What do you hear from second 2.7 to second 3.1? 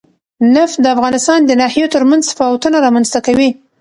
رامنځ